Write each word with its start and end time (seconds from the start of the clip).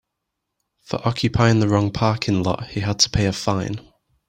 For 0.81 0.99
occupying 1.07 1.59
the 1.59 1.67
wrong 1.69 1.91
parking 1.91 2.41
lot 2.41 2.69
he 2.69 2.79
had 2.79 2.97
to 3.01 3.09
pay 3.11 3.27
a 3.27 3.31
fine. 3.31 3.79